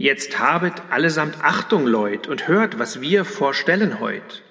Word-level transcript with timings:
Jetzt 0.00 0.38
habet 0.38 0.74
allesamt 0.90 1.42
Achtung, 1.42 1.84
Leut, 1.84 2.28
und 2.28 2.46
hört, 2.46 2.78
was 2.78 3.00
wir 3.00 3.24
vorstellen 3.24 3.98
heut. 3.98 4.44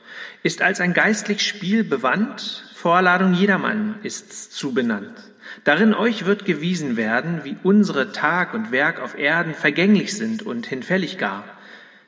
Ist 0.43 0.62
als 0.62 0.81
ein 0.81 0.93
geistlich 0.93 1.42
Spiel 1.42 1.85
bewandt, 1.85 2.66
Vorladung 2.75 3.33
jedermann 3.33 3.95
ist's 4.03 4.49
zu 4.49 4.73
benannt. 4.73 5.15
Darin 5.63 5.93
euch 5.93 6.25
wird 6.25 6.43
gewiesen 6.43 6.97
werden, 6.97 7.45
wie 7.45 7.55
unsere 7.63 8.11
Tag 8.11 8.54
und 8.54 8.73
Werk 8.73 8.99
auf 8.99 9.18
Erden 9.18 9.54
vergänglich 9.54 10.18
sind 10.18 10.43
und 10.43 10.68
hinfällig 10.68 11.18
gar. 11.18 11.46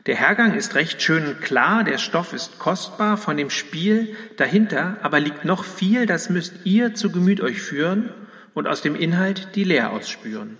Der 0.05 0.15
Hergang 0.15 0.53
ist 0.53 0.75
recht 0.75 1.01
schön 1.01 1.25
und 1.25 1.41
klar, 1.41 1.85
der 1.85 1.97
Stoff 1.97 2.33
ist 2.33 2.59
kostbar 2.59 3.15
von 3.15 3.37
dem 3.37 3.49
Spiel, 3.49 4.17
dahinter 4.35 4.97
aber 5.01 5.21
liegt 5.21 5.45
noch 5.45 5.63
viel, 5.63 6.05
das 6.05 6.29
müsst 6.29 6.65
ihr 6.65 6.93
zu 6.93 7.09
Gemüt 7.09 7.39
euch 7.39 7.61
führen 7.61 8.09
und 8.53 8.67
aus 8.67 8.81
dem 8.81 8.95
Inhalt 8.97 9.55
die 9.55 9.63
Lehr 9.63 9.91
ausspüren. 9.91 10.57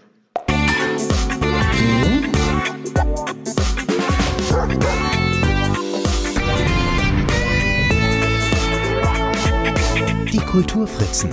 Kulturfritzen, 10.52 11.30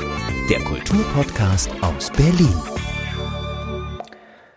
der 0.51 0.61
Kulturpodcast 0.61 1.70
aus 1.80 2.11
Berlin. 2.11 2.55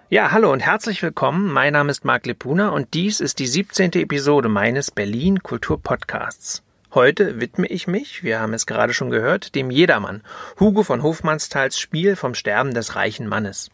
Ja, 0.09 0.31
hallo 0.34 0.52
und 0.52 0.59
herzlich 0.59 1.02
willkommen. 1.02 1.50
Mein 1.50 1.72
Name 1.72 1.91
ist 1.91 2.04
Marc 2.04 2.26
Lepuna 2.26 2.67
und 2.67 2.94
dies 2.94 3.22
ist 3.22 3.40
die 3.40 3.48
17. 3.48 3.94
Episode 3.94 4.50
meines 4.50 4.91
Berlin 4.91 5.41
Kulturpodcasts. 5.44 6.62
Heute 6.94 7.40
widme 7.40 7.67
ich 7.67 7.88
mich, 7.88 8.22
wir 8.22 8.41
haben 8.41 8.53
es 8.53 8.66
gerade 8.66 8.94
schon 8.94 9.09
gehört, 9.09 9.55
dem 9.55 9.72
Jedermann, 9.72 10.23
Hugo 10.59 10.84
von 10.84 11.03
Hofmannsthals 11.03 11.80
Spiel 11.80 12.17
vom 12.17 12.36
Sterben 12.36 12.73
des 12.73 12.98
reichen 12.98 13.28
Mannes. 13.28 13.72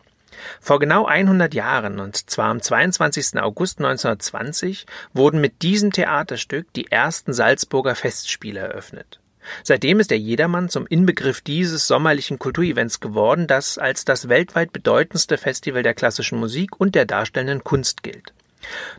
Vor 0.62 0.78
genau 0.78 1.08
100 1.08 1.56
Jahren, 1.56 2.00
und 2.00 2.30
zwar 2.30 2.52
am 2.52 2.62
22. 2.62 3.42
August 3.42 3.80
1920, 3.80 4.86
wurden 5.14 5.42
mit 5.42 5.64
diesem 5.64 5.92
Theaterstück 5.92 6.72
die 6.74 6.92
ersten 6.92 7.34
Salzburger 7.34 7.96
Festspiele 7.96 8.60
eröffnet. 8.60 9.20
Seitdem 9.64 10.00
ist 10.00 10.12
der 10.12 10.20
Jedermann 10.20 10.70
zum 10.70 10.88
Inbegriff 10.88 11.42
dieses 11.42 11.88
sommerlichen 11.88 12.40
Kulturevents 12.40 13.00
geworden, 13.00 13.48
das 13.48 13.78
als 13.78 14.06
das 14.06 14.30
weltweit 14.30 14.74
bedeutendste 14.74 15.38
Festival 15.38 15.84
der 15.84 15.94
klassischen 15.94 16.40
Musik 16.40 16.80
und 16.80 16.96
der 16.96 17.06
darstellenden 17.06 17.64
Kunst 17.64 18.04
gilt. 18.04 18.34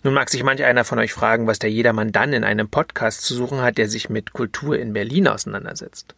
Nun 0.02 0.14
mag 0.14 0.30
sich 0.30 0.42
manch 0.42 0.62
einer 0.62 0.84
von 0.84 0.98
euch 0.98 1.12
fragen, 1.12 1.47
was 1.47 1.58
der 1.58 1.70
Jedermann 1.70 2.12
dann 2.12 2.33
in 2.33 2.44
einem 2.44 2.69
Podcast 2.69 3.22
zu 3.22 3.34
suchen 3.34 3.61
hat, 3.62 3.78
der 3.78 3.89
sich 3.89 4.08
mit 4.08 4.33
Kultur 4.33 4.78
in 4.78 4.92
Berlin 4.92 5.28
auseinandersetzt. 5.28 6.14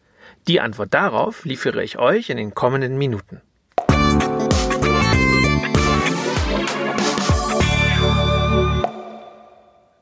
Die 0.47 0.61
Antwort 0.61 0.93
darauf 0.95 1.45
liefere 1.45 1.83
ich 1.83 1.99
euch 1.99 2.31
in 2.31 2.37
den 2.37 2.55
kommenden 2.55 2.99
Minuten. 2.99 3.41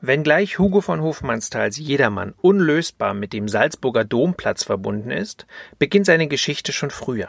Wenngleich 0.07 0.57
Hugo 0.57 0.79
von 0.79 1.01
Hofmannsthals 1.01 1.75
Jedermann 1.77 2.33
unlösbar 2.41 3.13
mit 3.13 3.33
dem 3.33 3.49
Salzburger 3.49 4.05
Domplatz 4.05 4.63
verbunden 4.63 5.11
ist, 5.11 5.45
beginnt 5.79 6.05
seine 6.05 6.29
Geschichte 6.29 6.71
schon 6.71 6.91
früher. 6.91 7.27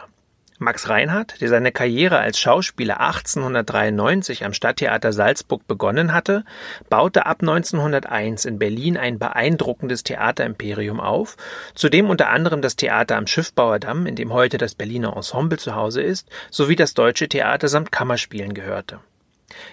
Max 0.59 0.87
Reinhardt, 0.87 1.41
der 1.41 1.49
seine 1.49 1.73
Karriere 1.73 2.19
als 2.19 2.39
Schauspieler 2.39 3.01
1893 3.01 4.45
am 4.45 4.53
Stadttheater 4.53 5.11
Salzburg 5.11 5.67
begonnen 5.67 6.13
hatte, 6.13 6.45
baute 6.89 7.25
ab 7.25 7.41
1901 7.41 8.45
in 8.45 8.59
Berlin 8.59 8.95
ein 8.95 9.19
beeindruckendes 9.19 10.03
Theaterimperium 10.03 11.01
auf, 11.01 11.35
zu 11.75 11.89
dem 11.89 12.09
unter 12.09 12.29
anderem 12.29 12.61
das 12.61 12.77
Theater 12.77 13.17
am 13.17 13.27
Schiffbauerdamm, 13.27 14.05
in 14.05 14.15
dem 14.15 14.31
heute 14.31 14.57
das 14.57 14.73
Berliner 14.73 15.17
Ensemble 15.17 15.57
zu 15.57 15.75
Hause 15.75 16.01
ist, 16.01 16.29
sowie 16.49 16.77
das 16.77 16.93
Deutsche 16.93 17.27
Theater 17.27 17.67
samt 17.67 17.91
Kammerspielen 17.91 18.53
gehörte. 18.53 19.01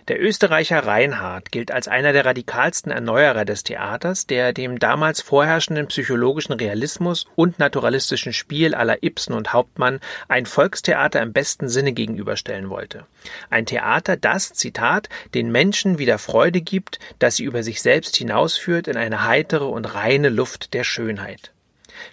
Der 0.08 0.20
Österreicher 0.20 0.86
Reinhardt 0.86 1.52
gilt 1.52 1.70
als 1.70 1.88
einer 1.88 2.12
der 2.12 2.24
radikalsten 2.24 2.92
Erneuerer 2.92 3.44
des 3.44 3.64
Theaters, 3.64 4.26
der 4.26 4.52
dem 4.52 4.78
damals 4.78 5.20
vorherrschenden 5.20 5.88
psychologischen 5.88 6.52
Realismus 6.52 7.26
und 7.34 7.58
naturalistischen 7.58 8.32
Spiel 8.32 8.74
aller 8.74 9.02
Ibsen 9.02 9.34
und 9.34 9.52
Hauptmann 9.52 10.00
ein 10.28 10.46
Volkstheater 10.46 11.20
im 11.22 11.32
besten 11.32 11.68
Sinne 11.68 11.92
gegenüberstellen 11.92 12.70
wollte. 12.70 13.06
Ein 13.50 13.66
Theater, 13.66 14.16
das, 14.16 14.52
Zitat, 14.52 15.08
den 15.34 15.50
Menschen 15.50 15.98
wieder 15.98 16.18
Freude 16.18 16.60
gibt, 16.60 16.98
das 17.18 17.36
sie 17.36 17.44
über 17.44 17.62
sich 17.62 17.82
selbst 17.82 18.16
hinausführt 18.16 18.88
in 18.88 18.96
eine 18.96 19.24
heitere 19.24 19.64
und 19.64 19.94
reine 19.94 20.28
Luft 20.28 20.74
der 20.74 20.84
Schönheit. 20.84 21.52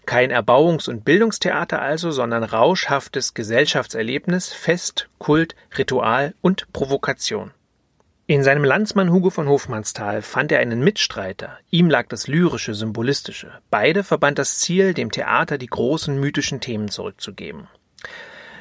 Kein 0.05 0.31
Erbauungs- 0.31 0.89
und 0.89 1.05
Bildungstheater 1.05 1.81
also, 1.81 2.11
sondern 2.11 2.44
rauschhaftes 2.44 3.33
Gesellschaftserlebnis, 3.33 4.53
Fest, 4.53 5.09
Kult, 5.17 5.55
Ritual 5.77 6.33
und 6.41 6.71
Provokation. 6.73 7.51
In 8.25 8.41
seinem 8.41 8.63
Landsmann 8.63 9.11
Hugo 9.11 9.29
von 9.29 9.49
Hofmannsthal 9.49 10.21
fand 10.21 10.51
er 10.53 10.59
einen 10.59 10.81
Mitstreiter. 10.81 11.57
Ihm 11.69 11.89
lag 11.89 12.07
das 12.07 12.27
Lyrische, 12.27 12.73
Symbolistische. 12.73 13.51
Beide 13.69 14.03
verband 14.03 14.39
das 14.39 14.59
Ziel, 14.59 14.94
dem 14.94 15.11
Theater 15.11 15.57
die 15.57 15.67
großen 15.67 16.17
mythischen 16.17 16.61
Themen 16.61 16.88
zurückzugeben. 16.88 17.67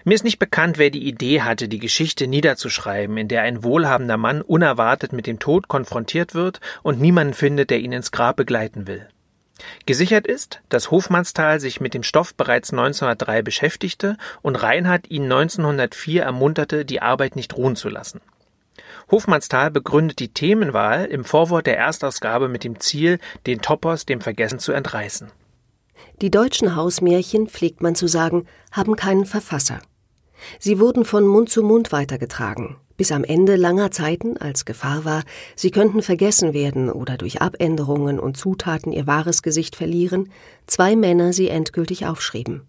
Mir 0.04 0.14
ist 0.14 0.24
nicht 0.24 0.40
bekannt, 0.40 0.78
wer 0.78 0.90
die 0.90 1.06
Idee 1.06 1.42
hatte, 1.42 1.68
die 1.68 1.78
Geschichte 1.78 2.26
niederzuschreiben, 2.26 3.16
in 3.16 3.28
der 3.28 3.42
ein 3.42 3.62
wohlhabender 3.62 4.16
Mann 4.16 4.42
unerwartet 4.42 5.12
mit 5.12 5.28
dem 5.28 5.38
Tod 5.38 5.68
konfrontiert 5.68 6.34
wird 6.34 6.60
und 6.82 7.00
niemanden 7.00 7.34
findet, 7.34 7.70
der 7.70 7.78
ihn 7.78 7.92
ins 7.92 8.10
Grab 8.10 8.34
begleiten 8.34 8.88
will. 8.88 9.08
Gesichert 9.86 10.26
ist, 10.26 10.60
dass 10.68 10.90
Hofmannsthal 10.90 11.60
sich 11.60 11.80
mit 11.80 11.94
dem 11.94 12.02
Stoff 12.02 12.34
bereits 12.34 12.70
1903 12.70 13.42
beschäftigte 13.42 14.16
und 14.42 14.56
Reinhard 14.56 15.10
ihn 15.10 15.24
1904 15.24 16.22
ermunterte, 16.22 16.84
die 16.84 17.02
Arbeit 17.02 17.36
nicht 17.36 17.56
ruhen 17.56 17.76
zu 17.76 17.88
lassen. 17.88 18.20
Hofmannsthal 19.10 19.70
begründet 19.70 20.18
die 20.20 20.32
Themenwahl 20.32 21.04
im 21.04 21.24
Vorwort 21.24 21.66
der 21.66 21.76
Erstausgabe 21.76 22.48
mit 22.48 22.64
dem 22.64 22.80
Ziel, 22.80 23.18
den 23.46 23.60
Topos 23.60 24.06
dem 24.06 24.20
Vergessen 24.20 24.58
zu 24.58 24.72
entreißen. 24.72 25.30
Die 26.20 26.30
deutschen 26.30 26.76
Hausmärchen, 26.76 27.48
pflegt 27.48 27.82
man 27.82 27.94
zu 27.94 28.06
sagen, 28.06 28.46
haben 28.70 28.96
keinen 28.96 29.26
Verfasser. 29.26 29.80
Sie 30.58 30.78
wurden 30.80 31.04
von 31.04 31.26
Mund 31.26 31.50
zu 31.50 31.62
Mund 31.62 31.92
weitergetragen, 31.92 32.76
bis 33.02 33.10
am 33.10 33.24
Ende 33.24 33.56
langer 33.56 33.90
Zeiten, 33.90 34.36
als 34.36 34.64
Gefahr 34.64 35.04
war, 35.04 35.24
sie 35.56 35.72
könnten 35.72 36.02
vergessen 36.02 36.54
werden 36.54 36.88
oder 36.88 37.16
durch 37.16 37.42
Abänderungen 37.42 38.20
und 38.20 38.36
Zutaten 38.36 38.92
ihr 38.92 39.08
wahres 39.08 39.42
Gesicht 39.42 39.74
verlieren, 39.74 40.30
zwei 40.68 40.94
Männer 40.94 41.32
sie 41.32 41.48
endgültig 41.48 42.06
aufschrieben. 42.06 42.62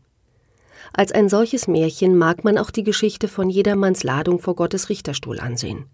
Als 0.91 1.11
ein 1.11 1.29
solches 1.29 1.67
Märchen 1.67 2.17
mag 2.17 2.43
man 2.43 2.57
auch 2.57 2.71
die 2.71 2.83
Geschichte 2.83 3.27
von 3.27 3.47
jedermanns 3.47 4.01
Ladung 4.01 4.39
vor 4.39 4.55
Gottes 4.55 4.89
Richterstuhl 4.89 5.39
ansehen. 5.39 5.85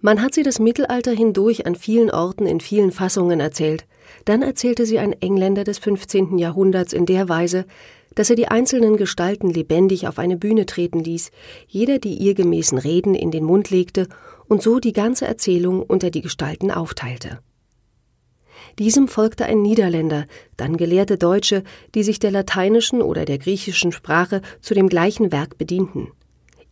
Man 0.00 0.22
hat 0.22 0.34
sie 0.34 0.42
das 0.42 0.58
Mittelalter 0.58 1.12
hindurch 1.12 1.66
an 1.66 1.74
vielen 1.74 2.10
Orten 2.10 2.46
in 2.46 2.60
vielen 2.60 2.92
Fassungen 2.92 3.40
erzählt. 3.40 3.86
Dann 4.24 4.42
erzählte 4.42 4.86
sie 4.86 4.98
ein 4.98 5.12
Engländer 5.14 5.64
des 5.64 5.78
15. 5.78 6.38
Jahrhunderts 6.38 6.92
in 6.92 7.06
der 7.06 7.28
Weise, 7.28 7.64
dass 8.14 8.30
er 8.30 8.36
die 8.36 8.48
einzelnen 8.48 8.96
Gestalten 8.96 9.50
lebendig 9.50 10.08
auf 10.08 10.18
eine 10.18 10.36
Bühne 10.36 10.66
treten 10.66 11.00
ließ, 11.00 11.30
jeder 11.66 11.98
die 11.98 12.14
ihr 12.14 12.34
gemäßen 12.34 12.78
Reden 12.78 13.14
in 13.14 13.30
den 13.30 13.44
Mund 13.44 13.70
legte 13.70 14.08
und 14.48 14.62
so 14.62 14.80
die 14.80 14.92
ganze 14.92 15.26
Erzählung 15.26 15.82
unter 15.82 16.10
die 16.10 16.22
Gestalten 16.22 16.70
aufteilte. 16.70 17.40
Diesem 18.78 19.08
folgte 19.08 19.46
ein 19.46 19.62
Niederländer, 19.62 20.26
dann 20.56 20.76
gelehrte 20.76 21.18
Deutsche, 21.18 21.62
die 21.94 22.02
sich 22.02 22.18
der 22.18 22.30
lateinischen 22.30 23.00
oder 23.02 23.24
der 23.24 23.38
griechischen 23.38 23.92
Sprache 23.92 24.42
zu 24.60 24.74
dem 24.74 24.88
gleichen 24.88 25.32
Werk 25.32 25.56
bedienten. 25.58 26.08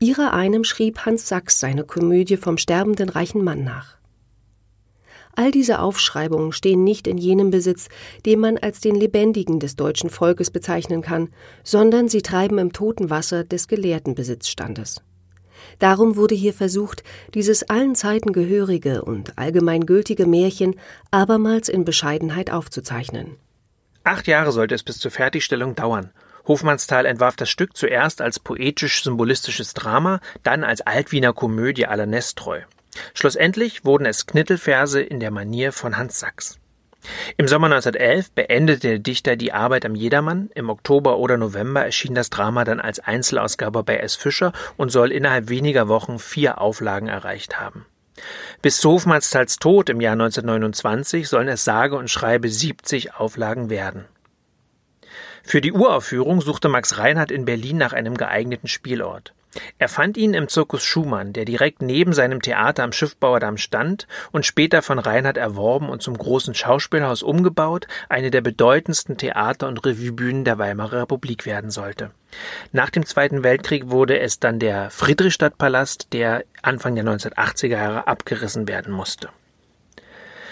Ihrer 0.04 0.34
einem 0.34 0.64
schrieb 0.64 1.06
Hans 1.06 1.30
Sachs 1.30 1.60
seine 1.60 1.82
Komödie 1.82 2.36
vom 2.36 2.58
sterbenden 2.58 3.08
reichen 3.08 3.42
Mann 3.42 3.64
nach. 3.64 3.96
All 5.34 5.50
diese 5.50 5.78
Aufschreibungen 5.78 6.52
stehen 6.52 6.84
nicht 6.84 7.06
in 7.06 7.16
jenem 7.16 7.50
Besitz, 7.50 7.88
den 8.26 8.38
man 8.38 8.58
als 8.58 8.80
den 8.80 8.96
lebendigen 8.96 9.60
des 9.60 9.76
deutschen 9.76 10.10
Volkes 10.10 10.50
bezeichnen 10.50 11.00
kann, 11.00 11.30
sondern 11.62 12.10
sie 12.10 12.20
treiben 12.20 12.58
im 12.58 12.74
toten 12.74 13.08
Wasser 13.08 13.44
des 13.44 13.66
gelehrten 13.66 14.14
Besitzstandes. 14.14 15.00
Darum 15.78 16.16
wurde 16.16 16.34
hier 16.34 16.52
versucht, 16.52 17.02
dieses 17.32 17.70
allen 17.70 17.94
Zeiten 17.94 18.34
gehörige 18.34 19.06
und 19.06 19.38
allgemeingültige 19.38 20.26
Märchen 20.26 20.76
abermals 21.12 21.70
in 21.70 21.86
Bescheidenheit 21.86 22.50
aufzuzeichnen. 22.50 23.38
Acht 24.02 24.26
Jahre 24.26 24.52
sollte 24.52 24.74
es 24.74 24.82
bis 24.82 24.98
zur 24.98 25.10
Fertigstellung 25.10 25.74
dauern, 25.74 26.10
Hofmannsthal 26.46 27.06
entwarf 27.06 27.36
das 27.36 27.48
Stück 27.48 27.76
zuerst 27.76 28.20
als 28.20 28.38
poetisch-symbolistisches 28.38 29.74
Drama, 29.74 30.20
dann 30.42 30.64
als 30.64 30.82
Altwiener 30.82 31.32
Komödie 31.32 31.86
aller 31.86 32.06
Nestreu. 32.06 32.60
Schlussendlich 33.14 33.84
wurden 33.84 34.06
es 34.06 34.26
Knittelverse 34.26 35.00
in 35.00 35.20
der 35.20 35.30
Manier 35.30 35.72
von 35.72 35.96
Hans 35.96 36.20
Sachs. 36.20 36.58
Im 37.36 37.48
Sommer 37.48 37.66
1911 37.66 38.30
beendete 38.32 38.88
der 38.88 38.98
Dichter 38.98 39.36
die 39.36 39.52
Arbeit 39.52 39.84
am 39.84 39.94
Jedermann. 39.94 40.50
Im 40.54 40.70
Oktober 40.70 41.18
oder 41.18 41.36
November 41.36 41.84
erschien 41.84 42.14
das 42.14 42.30
Drama 42.30 42.64
dann 42.64 42.80
als 42.80 42.98
Einzelausgabe 42.98 43.82
bei 43.82 43.98
S. 43.98 44.16
Fischer 44.16 44.52
und 44.76 44.90
soll 44.90 45.12
innerhalb 45.12 45.48
weniger 45.48 45.88
Wochen 45.88 46.18
vier 46.18 46.60
Auflagen 46.60 47.08
erreicht 47.08 47.60
haben. 47.60 47.86
Bis 48.62 48.78
zu 48.78 48.90
Hofmannstals 48.90 49.58
Tod 49.58 49.90
im 49.90 50.00
Jahr 50.00 50.12
1929 50.12 51.28
sollen 51.28 51.48
es 51.48 51.64
sage 51.64 51.96
und 51.96 52.08
schreibe 52.08 52.48
70 52.48 53.14
Auflagen 53.14 53.68
werden. 53.68 54.06
Für 55.46 55.60
die 55.60 55.72
Uraufführung 55.72 56.40
suchte 56.40 56.68
Max 56.68 56.98
Reinhardt 56.98 57.30
in 57.30 57.44
Berlin 57.44 57.76
nach 57.76 57.92
einem 57.92 58.16
geeigneten 58.16 58.66
Spielort. 58.66 59.34
Er 59.78 59.88
fand 59.88 60.16
ihn 60.16 60.34
im 60.34 60.48
Zirkus 60.48 60.82
Schumann, 60.82 61.32
der 61.32 61.44
direkt 61.44 61.82
neben 61.82 62.12
seinem 62.12 62.42
Theater 62.42 62.82
am 62.82 62.92
Schiffbauerdamm 62.92 63.56
stand 63.56 64.08
und 64.32 64.44
später 64.44 64.82
von 64.82 64.98
Reinhardt 64.98 65.36
erworben 65.36 65.90
und 65.90 66.02
zum 66.02 66.16
großen 66.16 66.54
Schauspielhaus 66.54 67.22
umgebaut, 67.22 67.86
eine 68.08 68.30
der 68.30 68.40
bedeutendsten 68.40 69.16
Theater- 69.16 69.68
und 69.68 69.84
Revuebühnen 69.84 70.44
der 70.44 70.58
Weimarer 70.58 71.02
Republik 71.02 71.46
werden 71.46 71.70
sollte. 71.70 72.10
Nach 72.72 72.90
dem 72.90 73.06
Zweiten 73.06 73.44
Weltkrieg 73.44 73.90
wurde 73.90 74.18
es 74.18 74.40
dann 74.40 74.58
der 74.58 74.90
Friedrichstadtpalast, 74.90 76.12
der 76.12 76.44
Anfang 76.62 76.96
der 76.96 77.04
1980er 77.04 77.66
Jahre 77.68 78.06
abgerissen 78.08 78.66
werden 78.66 78.92
musste. 78.92 79.28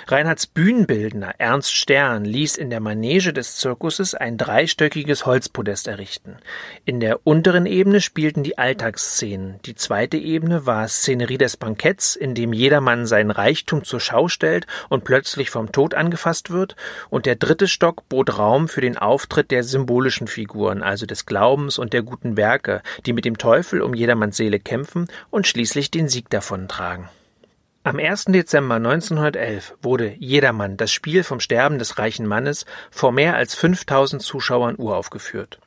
Reinhards 0.08 0.46
Bühnenbildner 0.46 1.34
Ernst 1.38 1.74
Stern 1.74 2.24
ließ 2.24 2.56
in 2.56 2.70
der 2.70 2.80
Manege 2.80 3.32
des 3.32 3.56
Zirkuses 3.56 4.14
ein 4.14 4.36
dreistöckiges 4.36 5.26
Holzpodest 5.26 5.86
errichten. 5.86 6.38
In 6.84 6.98
der 6.98 7.24
unteren 7.24 7.66
Ebene 7.66 8.00
spielten 8.00 8.42
die 8.42 8.58
Alltagsszenen. 8.58 9.60
Die 9.64 9.76
zweite 9.76 10.16
Ebene 10.16 10.66
war 10.66 10.88
Szenerie 10.88 11.38
des 11.38 11.56
Banketts, 11.56 12.16
in 12.16 12.34
dem 12.34 12.52
jedermann 12.52 13.06
seinen 13.06 13.30
Reichtum 13.30 13.84
zur 13.84 14.00
Schau 14.00 14.26
stellt 14.26 14.66
und 14.88 15.04
plötzlich 15.04 15.50
vom 15.50 15.70
Tod 15.70 15.94
angefasst 15.94 16.50
wird. 16.50 16.74
Und 17.08 17.24
der 17.26 17.36
dritte 17.36 17.68
Stock 17.68 18.08
bot 18.08 18.38
Raum 18.38 18.68
für 18.68 18.80
den 18.80 18.98
Auftritt 18.98 19.52
der 19.52 19.62
symbolischen 19.62 20.26
Figuren, 20.26 20.82
also 20.82 21.06
des 21.06 21.26
Glaubens 21.26 21.78
und 21.78 21.92
der 21.92 22.02
guten 22.02 22.36
Werke, 22.36 22.82
die 23.06 23.12
mit 23.12 23.24
dem 23.24 23.38
Teufel 23.38 23.80
um 23.80 23.94
jedermanns 23.94 24.36
Seele 24.36 24.58
kämpfen 24.58 25.06
und 25.30 25.46
schließlich 25.46 25.90
den 25.92 26.08
Sieg 26.08 26.28
davontragen. 26.28 27.08
Am 27.84 27.98
1. 27.98 28.26
Dezember 28.26 28.76
1911 28.76 29.74
wurde 29.82 30.14
Jedermann, 30.20 30.76
das 30.76 30.92
Spiel 30.92 31.24
vom 31.24 31.40
Sterben 31.40 31.80
des 31.80 31.98
reichen 31.98 32.28
Mannes, 32.28 32.64
vor 32.92 33.10
mehr 33.10 33.34
als 33.34 33.56
5000 33.56 34.22
Zuschauern 34.22 34.76
uraufgeführt. 34.78 35.58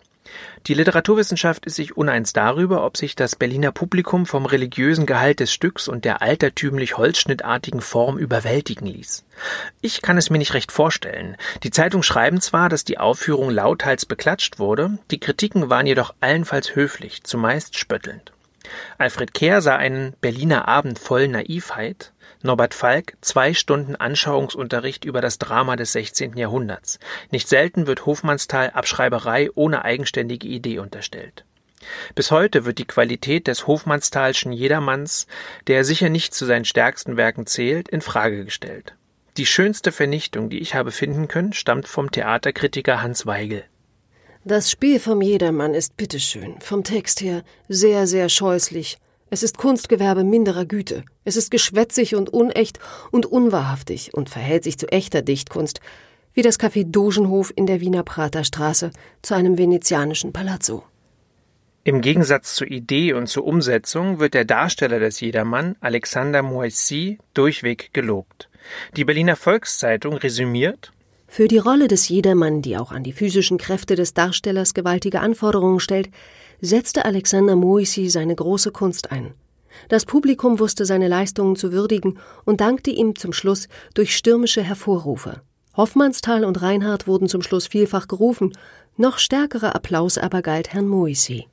Die 0.68 0.74
Literaturwissenschaft 0.74 1.66
ist 1.66 1.76
sich 1.76 1.98
uneins 1.98 2.32
darüber, 2.32 2.86
ob 2.86 2.96
sich 2.96 3.18
das 3.18 3.36
Berliner 3.36 3.74
Publikum 3.74 4.26
vom 4.26 4.46
religiösen 4.46 5.06
Gehalt 5.06 5.42
des 5.42 5.52
Stücks 5.52 5.90
und 5.90 6.06
der 6.06 6.22
altertümlich 6.22 6.98
holzschnittartigen 6.98 7.82
Form 7.82 8.18
überwältigen 8.18 8.88
ließ. 8.88 9.26
Ich 9.82 10.02
kann 10.02 10.18
es 10.18 10.30
mir 10.30 10.38
nicht 10.38 10.54
recht 10.54 10.72
vorstellen. 10.72 11.36
Die 11.64 11.72
Zeitung 11.72 12.02
schreiben 12.02 12.40
zwar, 12.40 12.70
dass 12.70 12.86
die 12.86 12.98
Aufführung 12.98 13.50
lauthals 13.50 14.06
beklatscht 14.06 14.58
wurde, 14.58 15.00
die 15.12 15.20
Kritiken 15.20 15.70
waren 15.70 15.86
jedoch 15.86 16.16
allenfalls 16.22 16.76
höflich, 16.76 17.26
zumeist 17.26 17.78
spöttelnd. 17.78 18.32
Alfred 18.98 19.34
Kehr 19.34 19.62
sah 19.62 19.76
einen 19.76 20.14
Berliner 20.22 20.68
Abend 20.68 21.00
voll 21.00 21.28
Naivheit, 21.28 22.14
Norbert 22.42 22.74
Falk 22.74 23.18
zwei 23.22 23.54
Stunden 23.54 23.96
Anschauungsunterricht 23.96 25.04
über 25.04 25.22
das 25.22 25.40
Drama 25.40 25.76
des 25.76 25.94
16. 25.94 26.38
Jahrhunderts. 26.38 27.00
Nicht 27.32 27.48
selten 27.48 27.88
wird 27.88 28.06
Hofmannsthal 28.06 28.70
Abschreiberei 28.70 29.50
ohne 29.56 29.84
eigenständige 29.84 30.48
Idee 30.48 30.80
unterstellt. 30.80 31.44
Bis 32.14 32.32
heute 32.32 32.66
wird 32.66 32.78
die 32.78 32.86
Qualität 32.86 33.48
des 33.48 33.68
Hofmannsthalschen 33.68 34.52
Jedermanns, 34.52 35.28
der 35.68 35.84
sicher 35.84 36.10
nicht 36.10 36.34
zu 36.34 36.46
seinen 36.46 36.66
stärksten 36.66 37.18
Werken 37.18 37.46
zählt, 37.46 37.90
in 37.90 38.02
Frage 38.02 38.46
gestellt. 38.46 38.96
Die 39.38 39.46
schönste 39.46 39.92
Vernichtung, 39.92 40.50
die 40.50 40.60
ich 40.60 40.76
habe 40.76 40.92
finden 40.92 41.28
können, 41.28 41.54
stammt 41.54 41.88
vom 41.88 42.12
Theaterkritiker 42.12 43.02
Hans 43.02 43.26
Weigel. 43.26 43.66
Das 44.48 44.70
Spiel 44.70 45.00
vom 45.00 45.24
Jedermann 45.24 45.74
ist 45.74 45.98
bitteschön, 45.98 46.60
vom 46.60 46.84
Text 46.84 47.22
her 47.22 47.44
sehr, 47.68 48.06
sehr 48.06 48.30
scheußlich. 48.30 49.00
Es 49.32 49.42
ist 49.42 49.58
Kunstgewerbe 49.58 50.24
minderer 50.24 50.66
Güte. 50.66 51.04
Es 51.24 51.36
ist 51.36 51.50
geschwätzig 51.50 52.14
und 52.14 52.30
unecht 52.30 52.78
und 53.10 53.26
unwahrhaftig 53.26 54.14
und 54.14 54.30
verhält 54.30 54.64
sich 54.64 54.78
zu 54.78 54.88
echter 54.90 55.24
Dichtkunst, 55.24 55.80
wie 56.36 56.44
das 56.44 56.60
Café 56.60 56.84
Dogenhof 56.86 57.52
in 57.56 57.66
der 57.66 57.82
Wiener 57.82 58.04
Praterstraße 58.04 58.92
zu 59.24 59.34
einem 59.34 59.58
venezianischen 59.58 60.32
Palazzo. 60.32 60.84
Im 61.84 62.02
Gegensatz 62.02 62.54
zur 62.54 62.68
Idee 62.68 63.14
und 63.14 63.26
zur 63.26 63.46
Umsetzung 63.46 64.20
wird 64.20 64.36
der 64.36 64.46
Darsteller 64.46 65.00
des 65.00 65.22
Jedermann, 65.22 65.76
Alexander 65.80 66.44
Moissy, 66.44 67.18
durchweg 67.34 67.90
gelobt. 67.94 68.48
Die 68.96 69.06
Berliner 69.06 69.38
Volkszeitung 69.38 70.14
resümiert 70.14 70.92
für 71.28 71.48
die 71.48 71.58
Rolle 71.58 71.88
des 71.88 72.08
Jedermann, 72.08 72.62
die 72.62 72.78
auch 72.78 72.92
an 72.92 73.04
die 73.04 73.12
physischen 73.12 73.58
Kräfte 73.58 73.96
des 73.96 74.14
Darstellers 74.14 74.74
gewaltige 74.74 75.20
Anforderungen 75.20 75.80
stellt, 75.80 76.10
setzte 76.62 77.06
Alexander 77.06 77.56
Moissy 77.56 78.10
seine 78.10 78.36
große 78.36 78.72
Kunst 78.72 79.12
ein. 79.12 79.34
Das 79.90 80.06
Publikum 80.06 80.60
wusste 80.60 80.86
seine 80.86 81.08
Leistungen 81.08 81.56
zu 81.56 81.72
würdigen 81.72 82.18
und 82.46 82.62
dankte 82.62 82.92
ihm 82.92 83.16
zum 83.16 83.34
Schluss 83.34 83.68
durch 83.94 84.16
stürmische 84.16 84.64
Hervorrufe. 84.64 85.42
Hoffmannsthal 85.76 86.46
und 86.46 86.62
Reinhardt 86.62 87.08
wurden 87.08 87.28
zum 87.28 87.42
Schluss 87.42 87.68
vielfach 87.68 88.08
gerufen, 88.08 88.54
noch 88.96 89.20
stärkerer 89.20 89.76
Applaus 89.76 90.18
aber 90.18 90.42
galt 90.42 90.74
Herrn 90.74 90.88
Moissy. 90.88 91.48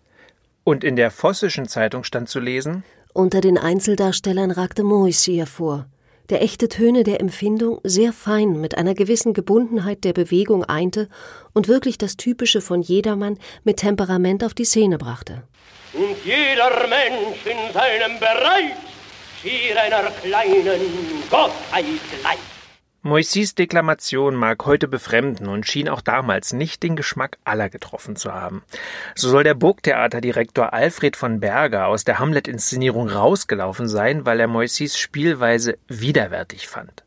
Und 0.62 0.84
in 0.84 0.94
der 0.94 1.10
Vossischen 1.10 1.66
Zeitung 1.66 2.04
stand 2.04 2.28
zu 2.28 2.38
lesen: 2.38 2.84
Unter 3.12 3.40
den 3.40 3.58
Einzeldarstellern 3.58 4.52
ragte 4.52 4.84
Moissy 4.84 5.34
hervor 5.34 5.86
der 6.30 6.42
echte 6.42 6.68
Töne 6.68 7.04
der 7.04 7.20
Empfindung 7.20 7.80
sehr 7.84 8.12
fein 8.12 8.60
mit 8.60 8.78
einer 8.78 8.94
gewissen 8.94 9.34
Gebundenheit 9.34 10.04
der 10.04 10.12
Bewegung 10.12 10.64
einte 10.64 11.08
und 11.52 11.68
wirklich 11.68 11.98
das 11.98 12.16
Typische 12.16 12.60
von 12.60 12.82
jedermann 12.82 13.38
mit 13.64 13.78
Temperament 13.78 14.44
auf 14.44 14.54
die 14.54 14.64
Szene 14.64 14.98
brachte. 14.98 15.42
Und 15.92 16.16
jeder 16.24 16.88
Mensch 16.88 17.44
in 17.44 17.72
seinem 17.72 18.18
Bereich 18.18 18.72
schier 19.42 19.80
einer 19.80 20.10
kleinen 20.22 20.80
Gottheit 21.30 21.84
gleich. 22.20 22.51
Moissys 23.04 23.56
Deklamation 23.56 24.36
mag 24.36 24.64
heute 24.64 24.86
befremden 24.86 25.48
und 25.48 25.66
schien 25.66 25.88
auch 25.88 26.02
damals 26.02 26.52
nicht 26.52 26.84
den 26.84 26.94
Geschmack 26.94 27.36
aller 27.42 27.68
getroffen 27.68 28.14
zu 28.14 28.32
haben. 28.32 28.62
So 29.16 29.28
soll 29.28 29.42
der 29.42 29.54
Burgtheaterdirektor 29.54 30.72
Alfred 30.72 31.16
von 31.16 31.40
Berger 31.40 31.88
aus 31.88 32.04
der 32.04 32.20
Hamlet-Inszenierung 32.20 33.08
rausgelaufen 33.08 33.88
sein, 33.88 34.24
weil 34.24 34.38
er 34.38 34.46
Moissys 34.46 34.96
Spielweise 34.96 35.78
widerwärtig 35.88 36.68
fand. 36.68 37.02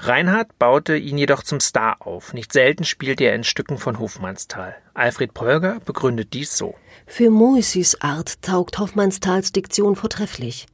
Reinhard 0.00 0.58
baute 0.58 0.96
ihn 0.96 1.16
jedoch 1.16 1.42
zum 1.42 1.60
Star 1.60 1.96
auf. 2.00 2.34
Nicht 2.34 2.52
selten 2.52 2.84
spielte 2.84 3.24
er 3.24 3.34
in 3.34 3.44
Stücken 3.44 3.78
von 3.78 3.98
Hofmannsthal. 3.98 4.76
Alfred 4.92 5.32
Polger 5.32 5.78
begründet 5.86 6.34
dies 6.34 6.58
so. 6.58 6.74
Für 7.06 7.30
Moissys 7.30 7.98
Art 8.02 8.42
taugt 8.42 8.78
Hofmannsthals 8.78 9.52
Diktion 9.52 9.96
vortrefflich. 9.96 10.66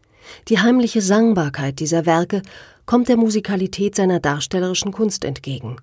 Die 0.49 0.59
heimliche 0.59 1.03
Sangbarkeit 1.03 1.79
dieser 1.81 2.07
Werke 2.07 2.43
kommt 2.87 3.09
der 3.09 3.17
Musikalität 3.17 3.95
seiner 3.95 4.21
darstellerischen 4.21 4.93
Kunst 4.93 5.25
entgegen. 5.25 5.77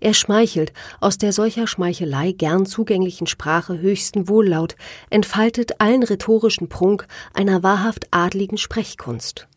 Er 0.00 0.14
schmeichelt 0.14 0.72
aus 1.00 1.18
der 1.18 1.32
solcher 1.32 1.66
Schmeichelei 1.66 2.32
gern 2.32 2.66
zugänglichen 2.66 3.26
Sprache 3.26 3.78
höchsten 3.78 4.28
Wohllaut, 4.28 4.76
entfaltet 5.10 5.80
allen 5.80 6.02
rhetorischen 6.02 6.68
Prunk 6.68 7.06
einer 7.32 7.62
wahrhaft 7.62 8.06
adligen 8.10 8.58
Sprechkunst. 8.58 9.48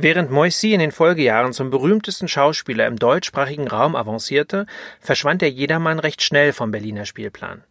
Während 0.00 0.30
Moissy 0.30 0.74
in 0.74 0.78
den 0.78 0.92
Folgejahren 0.92 1.52
zum 1.52 1.70
berühmtesten 1.70 2.28
Schauspieler 2.28 2.86
im 2.86 3.00
deutschsprachigen 3.00 3.66
Raum 3.66 3.96
avancierte, 3.96 4.66
verschwand 5.00 5.42
der 5.42 5.50
Jedermann 5.50 5.98
recht 5.98 6.22
schnell 6.22 6.52
vom 6.52 6.70
Berliner 6.70 7.04
Spielplan. 7.04 7.64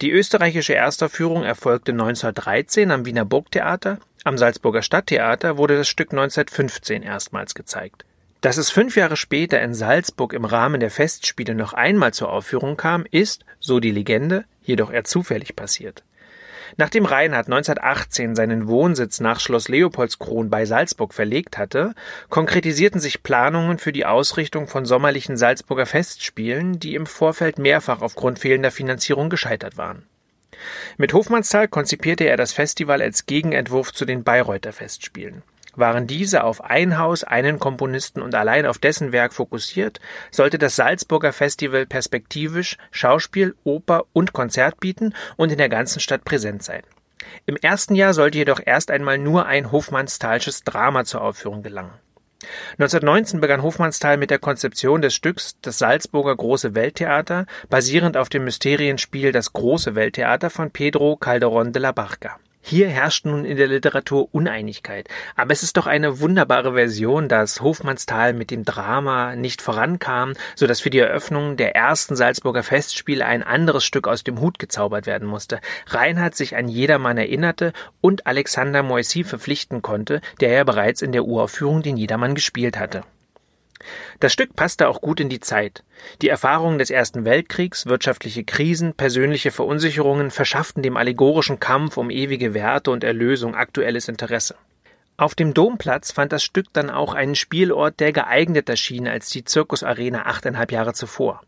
Die 0.00 0.12
österreichische 0.12 0.76
Erstaufführung 0.76 1.42
erfolgte 1.42 1.90
1913 1.90 2.92
am 2.92 3.04
Wiener 3.04 3.24
Burgtheater, 3.24 3.98
am 4.22 4.38
Salzburger 4.38 4.82
Stadttheater 4.82 5.58
wurde 5.58 5.76
das 5.76 5.88
Stück 5.88 6.12
1915 6.12 7.02
erstmals 7.02 7.52
gezeigt. 7.52 8.04
Dass 8.42 8.58
es 8.58 8.70
fünf 8.70 8.96
Jahre 8.96 9.16
später 9.16 9.60
in 9.60 9.74
Salzburg 9.74 10.34
im 10.34 10.44
Rahmen 10.44 10.78
der 10.78 10.92
Festspiele 10.92 11.56
noch 11.56 11.72
einmal 11.72 12.14
zur 12.14 12.30
Aufführung 12.30 12.76
kam, 12.76 13.06
ist, 13.10 13.44
so 13.58 13.80
die 13.80 13.90
Legende, 13.90 14.44
jedoch 14.62 14.92
eher 14.92 15.02
zufällig 15.02 15.56
passiert. 15.56 16.04
Nachdem 16.76 17.04
Reinhard 17.04 17.46
1918 17.46 18.34
seinen 18.34 18.68
Wohnsitz 18.68 19.20
nach 19.20 19.40
Schloss 19.40 19.68
Leopoldskron 19.68 20.50
bei 20.50 20.64
Salzburg 20.64 21.14
verlegt 21.14 21.58
hatte, 21.58 21.94
konkretisierten 22.28 23.00
sich 23.00 23.22
Planungen 23.22 23.78
für 23.78 23.92
die 23.92 24.06
Ausrichtung 24.06 24.66
von 24.66 24.84
sommerlichen 24.84 25.36
Salzburger 25.36 25.86
Festspielen, 25.86 26.78
die 26.78 26.94
im 26.94 27.06
Vorfeld 27.06 27.58
mehrfach 27.58 28.00
aufgrund 28.00 28.38
fehlender 28.38 28.70
Finanzierung 28.70 29.30
gescheitert 29.30 29.76
waren. 29.76 30.06
Mit 30.96 31.12
Hofmannsthal 31.12 31.68
konzipierte 31.68 32.24
er 32.24 32.36
das 32.36 32.52
Festival 32.52 33.02
als 33.02 33.26
Gegenentwurf 33.26 33.92
zu 33.92 34.04
den 34.04 34.22
Bayreuther 34.22 34.72
Festspielen. 34.72 35.42
Waren 35.74 36.06
diese 36.06 36.44
auf 36.44 36.62
ein 36.62 36.98
Haus, 36.98 37.24
einen 37.24 37.58
Komponisten 37.58 38.20
und 38.20 38.34
allein 38.34 38.66
auf 38.66 38.78
dessen 38.78 39.12
Werk 39.12 39.32
fokussiert, 39.32 40.00
sollte 40.30 40.58
das 40.58 40.76
Salzburger 40.76 41.32
Festival 41.32 41.86
perspektivisch 41.86 42.76
Schauspiel, 42.90 43.54
Oper 43.64 44.04
und 44.12 44.32
Konzert 44.32 44.80
bieten 44.80 45.14
und 45.36 45.50
in 45.50 45.58
der 45.58 45.70
ganzen 45.70 46.00
Stadt 46.00 46.24
präsent 46.24 46.62
sein. 46.62 46.82
Im 47.46 47.56
ersten 47.56 47.94
Jahr 47.94 48.14
sollte 48.14 48.38
jedoch 48.38 48.60
erst 48.64 48.90
einmal 48.90 49.16
nur 49.16 49.46
ein 49.46 49.72
Hofmannstalsches 49.72 50.64
Drama 50.64 51.04
zur 51.04 51.22
Aufführung 51.22 51.62
gelangen. 51.62 51.92
1919 52.72 53.40
begann 53.40 53.62
Hofmannsthal 53.62 54.16
mit 54.16 54.30
der 54.30 54.40
Konzeption 54.40 55.00
des 55.00 55.14
Stücks 55.14 55.56
Das 55.62 55.78
Salzburger 55.78 56.34
Große 56.34 56.74
Welttheater, 56.74 57.46
basierend 57.70 58.16
auf 58.16 58.28
dem 58.28 58.44
Mysterienspiel 58.44 59.32
Das 59.32 59.52
große 59.52 59.94
Welttheater 59.94 60.50
von 60.50 60.70
Pedro 60.70 61.16
Calderón 61.20 61.70
de 61.70 61.80
la 61.80 61.92
Barca. 61.92 62.38
Hier 62.64 62.88
herrscht 62.88 63.26
nun 63.26 63.44
in 63.44 63.56
der 63.56 63.66
Literatur 63.66 64.28
Uneinigkeit, 64.30 65.08
aber 65.34 65.52
es 65.52 65.64
ist 65.64 65.76
doch 65.76 65.88
eine 65.88 66.20
wunderbare 66.20 66.74
Version, 66.74 67.28
dass 67.28 67.60
Hofmannsthal 67.60 68.34
mit 68.34 68.52
dem 68.52 68.64
Drama 68.64 69.34
nicht 69.34 69.60
vorankam, 69.60 70.34
so 70.54 70.68
dass 70.68 70.80
für 70.80 70.88
die 70.88 71.00
Eröffnung 71.00 71.56
der 71.56 71.74
ersten 71.74 72.14
Salzburger 72.14 72.62
Festspiele 72.62 73.26
ein 73.26 73.42
anderes 73.42 73.84
Stück 73.84 74.06
aus 74.06 74.22
dem 74.22 74.40
Hut 74.40 74.60
gezaubert 74.60 75.06
werden 75.06 75.26
musste, 75.26 75.60
Reinhard 75.88 76.36
sich 76.36 76.54
an 76.54 76.68
jedermann 76.68 77.18
erinnerte 77.18 77.72
und 78.00 78.28
Alexander 78.28 78.84
Moissy 78.84 79.24
verpflichten 79.24 79.82
konnte, 79.82 80.20
der 80.40 80.52
ja 80.52 80.62
bereits 80.62 81.02
in 81.02 81.10
der 81.10 81.24
Uraufführung 81.24 81.82
den 81.82 81.96
Jedermann 81.96 82.36
gespielt 82.36 82.78
hatte. 82.78 83.02
Das 84.20 84.32
Stück 84.32 84.54
passte 84.56 84.88
auch 84.88 85.00
gut 85.00 85.20
in 85.20 85.28
die 85.28 85.40
Zeit. 85.40 85.84
Die 86.20 86.28
Erfahrungen 86.28 86.78
des 86.78 86.90
Ersten 86.90 87.24
Weltkriegs, 87.24 87.86
wirtschaftliche 87.86 88.44
Krisen, 88.44 88.94
persönliche 88.94 89.50
Verunsicherungen 89.50 90.30
verschafften 90.30 90.82
dem 90.82 90.96
allegorischen 90.96 91.60
Kampf 91.60 91.96
um 91.96 92.10
ewige 92.10 92.54
Werte 92.54 92.90
und 92.90 93.04
Erlösung 93.04 93.54
aktuelles 93.54 94.08
Interesse. 94.08 94.56
Auf 95.16 95.34
dem 95.34 95.54
Domplatz 95.54 96.10
fand 96.10 96.32
das 96.32 96.42
Stück 96.42 96.66
dann 96.72 96.90
auch 96.90 97.14
einen 97.14 97.34
Spielort, 97.34 98.00
der 98.00 98.12
geeigneter 98.12 98.76
schien 98.76 99.06
als 99.06 99.30
die 99.30 99.44
Zirkusarena 99.44 100.26
achteinhalb 100.26 100.72
Jahre 100.72 100.94
zuvor. 100.94 101.42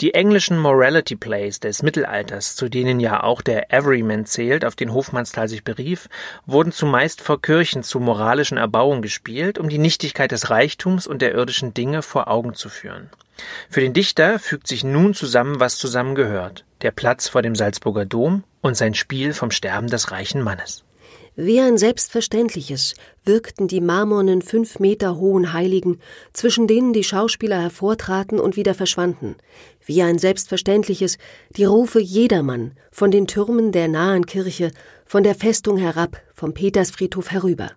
Die 0.00 0.14
englischen 0.14 0.58
Morality 0.58 1.16
Plays 1.16 1.60
des 1.60 1.82
Mittelalters, 1.82 2.56
zu 2.56 2.68
denen 2.68 3.00
ja 3.00 3.22
auch 3.22 3.42
der 3.42 3.72
Everyman 3.72 4.26
zählt, 4.26 4.64
auf 4.64 4.76
den 4.76 4.92
Hofmannsthal 4.92 5.48
sich 5.48 5.64
berief, 5.64 6.08
wurden 6.46 6.72
zumeist 6.72 7.20
vor 7.20 7.42
Kirchen 7.42 7.82
zu 7.82 8.00
moralischen 8.00 8.58
Erbauung 8.58 9.02
gespielt, 9.02 9.58
um 9.58 9.68
die 9.68 9.78
Nichtigkeit 9.78 10.32
des 10.32 10.50
Reichtums 10.50 11.06
und 11.06 11.22
der 11.22 11.34
irdischen 11.34 11.74
Dinge 11.74 12.02
vor 12.02 12.28
Augen 12.28 12.54
zu 12.54 12.68
führen. 12.68 13.10
Für 13.68 13.80
den 13.80 13.92
Dichter 13.92 14.38
fügt 14.38 14.66
sich 14.66 14.84
nun 14.84 15.12
zusammen, 15.12 15.60
was 15.60 15.76
zusammengehört, 15.76 16.64
der 16.82 16.90
Platz 16.90 17.28
vor 17.28 17.42
dem 17.42 17.54
Salzburger 17.54 18.06
Dom 18.06 18.44
und 18.62 18.76
sein 18.76 18.94
Spiel 18.94 19.34
vom 19.34 19.50
Sterben 19.50 19.88
des 19.88 20.10
reichen 20.10 20.42
Mannes. 20.42 20.85
Wie 21.38 21.60
ein 21.60 21.76
selbstverständliches 21.76 22.94
wirkten 23.22 23.68
die 23.68 23.82
marmornen 23.82 24.40
fünf 24.40 24.78
Meter 24.78 25.18
hohen 25.18 25.52
Heiligen, 25.52 26.00
zwischen 26.32 26.66
denen 26.66 26.94
die 26.94 27.04
Schauspieler 27.04 27.60
hervortraten 27.60 28.40
und 28.40 28.56
wieder 28.56 28.72
verschwanden. 28.72 29.36
Wie 29.84 30.00
ein 30.00 30.18
selbstverständliches 30.18 31.18
die 31.50 31.66
Rufe 31.66 32.00
jedermann 32.00 32.72
von 32.90 33.10
den 33.10 33.26
Türmen 33.26 33.70
der 33.70 33.86
nahen 33.86 34.24
Kirche, 34.24 34.70
von 35.04 35.24
der 35.24 35.34
Festung 35.34 35.76
herab, 35.76 36.22
vom 36.32 36.54
Petersfriedhof 36.54 37.30
herüber. 37.30 37.72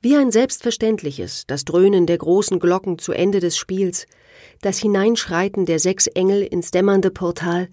Wie 0.00 0.16
ein 0.16 0.32
selbstverständliches 0.32 1.44
das 1.46 1.64
Dröhnen 1.64 2.06
der 2.06 2.18
großen 2.18 2.58
Glocken 2.58 2.98
zu 2.98 3.12
Ende 3.12 3.38
des 3.38 3.56
Spiels, 3.56 4.08
das 4.60 4.78
Hineinschreiten 4.78 5.66
der 5.66 5.78
sechs 5.78 6.08
Engel 6.08 6.42
ins 6.42 6.72
dämmernde 6.72 7.12
Portal, 7.12 7.68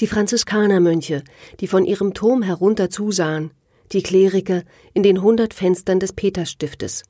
die 0.00 0.06
Franziskanermönche, 0.06 1.22
die 1.60 1.66
von 1.66 1.84
ihrem 1.84 2.14
Turm 2.14 2.40
herunter 2.40 2.88
zusahen, 2.88 3.50
die 3.92 4.02
Kleriker 4.02 4.62
in 4.92 5.02
den 5.02 5.22
hundert 5.22 5.54
Fenstern 5.54 6.00
des 6.00 6.12
Peterstiftes. 6.12 7.02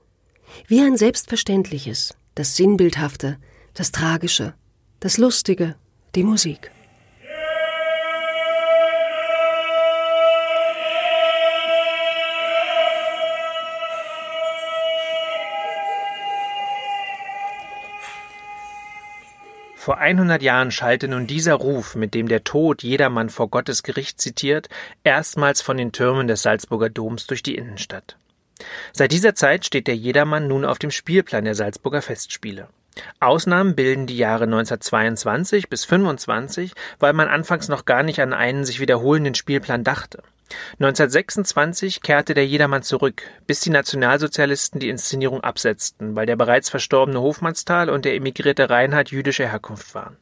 Wie 0.66 0.80
ein 0.80 0.96
Selbstverständliches, 0.96 2.14
das 2.34 2.56
Sinnbildhafte, 2.56 3.38
das 3.74 3.92
Tragische, 3.92 4.54
das 5.00 5.18
Lustige, 5.18 5.76
die 6.14 6.22
Musik. 6.22 6.70
Vor 19.84 19.98
100 19.98 20.40
Jahren 20.40 20.70
schallte 20.70 21.08
nun 21.08 21.26
dieser 21.26 21.52
Ruf, 21.52 21.94
mit 21.94 22.14
dem 22.14 22.26
der 22.26 22.42
Tod 22.42 22.82
jedermann 22.82 23.28
vor 23.28 23.50
Gottes 23.50 23.82
Gericht 23.82 24.18
zitiert, 24.18 24.70
erstmals 25.02 25.60
von 25.60 25.76
den 25.76 25.92
Türmen 25.92 26.26
des 26.26 26.40
Salzburger 26.40 26.88
Doms 26.88 27.26
durch 27.26 27.42
die 27.42 27.54
Innenstadt. 27.54 28.16
Seit 28.94 29.12
dieser 29.12 29.34
Zeit 29.34 29.66
steht 29.66 29.86
der 29.86 29.94
Jedermann 29.94 30.48
nun 30.48 30.64
auf 30.64 30.78
dem 30.78 30.90
Spielplan 30.90 31.44
der 31.44 31.54
Salzburger 31.54 32.00
Festspiele. 32.00 32.68
Ausnahmen 33.20 33.74
bilden 33.74 34.06
die 34.06 34.16
Jahre 34.16 34.44
1922 34.44 35.68
bis 35.68 35.84
25, 35.84 36.72
weil 36.98 37.12
man 37.12 37.28
anfangs 37.28 37.68
noch 37.68 37.84
gar 37.84 38.02
nicht 38.02 38.20
an 38.20 38.32
einen 38.32 38.64
sich 38.64 38.80
wiederholenden 38.80 39.34
Spielplan 39.34 39.84
dachte. 39.84 40.22
1926 40.74 42.02
kehrte 42.02 42.34
der 42.34 42.46
Jedermann 42.46 42.82
zurück, 42.82 43.22
bis 43.46 43.60
die 43.60 43.70
Nationalsozialisten 43.70 44.80
die 44.80 44.88
Inszenierung 44.88 45.42
absetzten, 45.42 46.16
weil 46.16 46.26
der 46.26 46.36
bereits 46.36 46.68
verstorbene 46.70 47.20
Hofmannsthal 47.20 47.90
und 47.90 48.04
der 48.04 48.14
emigrierte 48.14 48.70
Reinhard 48.70 49.10
jüdischer 49.10 49.48
Herkunft 49.48 49.94
waren. 49.94 50.16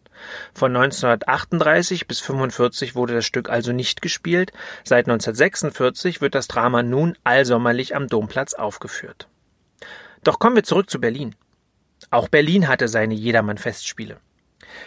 Von 0.54 0.76
1938 0.76 2.06
bis 2.06 2.20
1945 2.20 2.94
wurde 2.94 3.14
das 3.14 3.26
Stück 3.26 3.48
also 3.48 3.72
nicht 3.72 4.02
gespielt, 4.02 4.52
seit 4.84 5.06
1946 5.06 6.20
wird 6.20 6.34
das 6.34 6.48
Drama 6.48 6.82
nun 6.82 7.16
allsommerlich 7.24 7.96
am 7.96 8.08
Domplatz 8.08 8.54
aufgeführt. 8.54 9.28
Doch 10.24 10.38
kommen 10.38 10.56
wir 10.56 10.64
zurück 10.64 10.88
zu 10.90 11.00
Berlin. 11.00 11.34
Auch 12.10 12.28
Berlin 12.28 12.68
hatte 12.68 12.88
seine 12.88 13.14
Jedermann-Festspiele. 13.14 14.18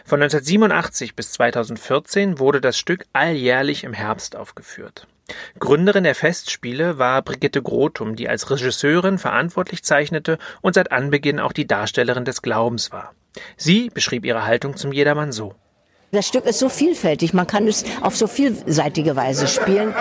Von 0.04 0.22
1987 0.22 1.16
bis 1.16 1.32
2014 1.34 2.40
wurde 2.40 2.62
das 2.62 2.78
Stück 2.78 3.06
alljährlich 3.14 3.84
im 3.84 3.94
Herbst 3.94 4.36
aufgeführt. 4.36 5.08
Gründerin 5.60 6.04
der 6.04 6.16
Festspiele 6.16 6.98
war 6.98 7.22
Brigitte 7.22 7.62
Grotum, 7.62 8.16
die 8.16 8.30
als 8.30 8.50
Regisseurin 8.50 9.18
verantwortlich 9.18 9.84
zeichnete 9.84 10.38
und 10.62 10.76
seit 10.76 10.92
Anbeginn 10.92 11.40
auch 11.40 11.52
die 11.52 11.68
Darstellerin 11.68 12.26
des 12.26 12.42
Glaubens 12.42 12.92
war. 12.92 13.14
Sie 13.58 13.90
beschrieb 13.90 14.26
ihre 14.26 14.46
Haltung 14.46 14.78
zum 14.78 14.94
Jedermann 14.94 15.32
so. 15.32 15.56
Das 16.12 16.28
Stück 16.28 16.46
ist 16.46 16.60
so 16.60 16.70
vielfältig, 16.70 17.34
man 17.34 17.46
kann 17.46 17.68
es 17.68 17.84
auf 18.02 18.16
so 18.16 18.28
vielseitige 18.28 19.18
Weise 19.18 19.48
spielen. 19.48 19.94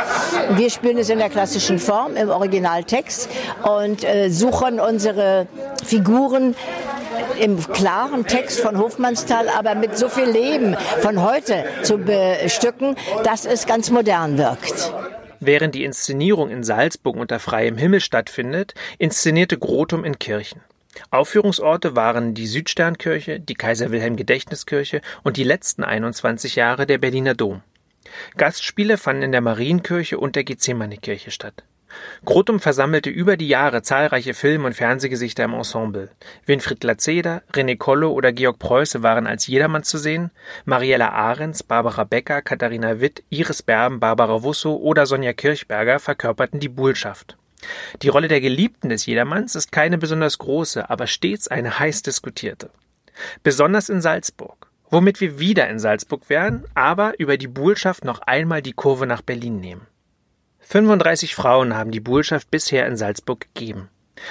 Wir 0.51 0.71
spielen 0.71 0.99
es 0.99 1.09
in 1.09 1.19
der 1.19 1.29
klassischen 1.31 1.81
Form, 1.81 2.15
im 2.15 2.29
Originaltext 2.29 3.29
und 3.65 4.05
äh, 4.05 4.29
suchen 4.29 4.79
unsere 4.79 5.49
Figuren 5.85 6.55
im 7.41 7.59
klaren 7.73 8.27
Text 8.27 8.61
von 8.61 8.79
Hofmannsthal, 8.79 9.49
aber 9.49 9.75
mit 9.75 9.97
so 9.97 10.09
viel 10.09 10.25
Leben 10.25 10.77
von 11.01 11.23
heute 11.23 11.65
zu 11.83 11.99
bestücken, 11.99 12.97
dass 13.23 13.47
es 13.47 13.67
ganz 13.67 13.91
modern 13.91 14.39
wirkt. 14.39 14.93
Während 15.41 15.75
die 15.75 15.85
Inszenierung 15.85 16.51
in 16.51 16.65
Salzburg 16.65 17.17
unter 17.17 17.39
freiem 17.39 17.77
Himmel 17.77 18.01
stattfindet, 18.01 18.75
inszenierte 18.99 19.59
Grotum 19.59 20.05
in 20.05 20.19
Kirchen. 20.19 20.63
Aufführungsorte 21.11 21.97
waren 21.97 22.35
die 22.35 22.47
Südsternkirche, 22.47 23.41
die 23.41 23.55
Kaiser 23.55 23.91
Wilhelm 23.91 24.17
Gedächtniskirche 24.17 25.01
und 25.23 25.37
die 25.37 25.45
letzten 25.45 25.85
21 25.85 26.57
Jahre 26.57 26.87
der 26.87 26.99
Berliner 26.99 27.35
Dom. 27.35 27.63
Gastspiele 28.37 28.97
fanden 28.97 29.25
in 29.25 29.33
der 29.33 29.41
Marienkirche 29.41 30.19
und 30.19 30.37
der 30.37 30.45
Gethsemane-Kirche 30.45 31.31
statt. 31.31 31.65
Grotum 32.25 32.61
versammelte 32.61 33.11
über 33.11 33.37
die 33.37 33.49
Jahre 33.49 33.83
zahlreiche 33.83 34.35
Film- 34.35 34.65
und 34.65 34.75
Fernsehgesichter 34.75 35.45
im 35.45 35.55
Ensemble. 35.55 36.11
Winfried 36.47 36.81
Glatzeder, 36.81 37.43
René 37.53 37.77
Kollo 37.77 38.13
oder 38.13 38.33
Georg 38.33 38.59
Preuße 38.59 39.03
waren 39.03 39.27
als 39.27 39.47
Jedermann 39.47 39.83
zu 39.83 39.99
sehen, 39.99 40.31
Mariella 40.65 41.11
Ahrens, 41.11 41.63
Barbara 41.63 42.05
Becker, 42.05 42.43
Katharina 42.43 43.01
Witt, 43.01 43.23
Iris 43.29 43.63
Berben, 43.63 44.01
Barbara 44.01 44.43
Wusso 44.43 44.75
oder 44.77 45.07
Sonja 45.07 45.33
Kirchberger 45.33 45.99
verkörperten 45.99 46.61
die 46.61 46.69
Buhlschaft. 46.69 47.37
Die 48.03 48.09
Rolle 48.09 48.29
der 48.29 48.41
Geliebten 48.41 48.89
des 48.89 49.07
Jedermanns 49.07 49.55
ist 49.55 49.73
keine 49.73 49.99
besonders 49.99 50.39
große, 50.39 50.89
aber 50.91 51.07
stets 51.07 51.49
eine 51.49 51.79
heiß 51.79 52.03
diskutierte. 52.03 52.71
Besonders 53.43 53.89
in 53.89 54.01
Salzburg, 54.01 54.69
womit 54.91 55.21
wir 55.21 55.39
wieder 55.39 55.69
in 55.69 55.79
Salzburg 55.79 56.29
wären, 56.29 56.65
aber 56.75 57.19
über 57.19 57.37
die 57.37 57.49
Buhlschaft 57.49 58.05
noch 58.05 58.21
einmal 58.21 58.63
die 58.63 58.73
Kurve 58.73 59.07
nach 59.07 59.23
Berlin 59.23 59.61
nehmen. 59.61 59.87
35 60.67 61.35
Frauen 61.35 61.77
haben 61.77 61.91
die 61.91 62.01
Buhlschaft 62.01 62.51
bisher 62.51 62.87
in 62.87 62.97
Salzburg 62.97 63.47
gegeben. 63.55 63.91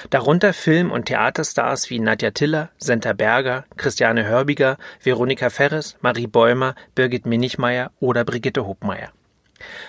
Darunter 0.10 0.54
Film- 0.54 0.92
und 0.92 1.06
Theaterstars 1.06 1.90
wie 1.90 2.00
Nadja 2.00 2.32
Tiller, 2.32 2.70
Senta 2.78 3.14
Berger, 3.14 3.66
Christiane 3.78 4.26
Hörbiger, 4.26 4.78
Veronika 5.02 5.50
Ferres, 5.50 5.96
Marie 6.02 6.28
Bäumer, 6.28 6.74
Birgit 6.96 7.26
Minichmeier 7.26 7.92
oder 8.00 8.26
Brigitte 8.26 8.66
Hobmeier. 8.66 9.12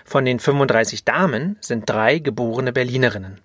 Von 0.05 0.25
den 0.25 0.39
35 0.39 1.05
Damen 1.05 1.57
sind 1.61 1.89
drei 1.89 2.19
geborene 2.19 2.73
Berlinerinnen. 2.73 3.41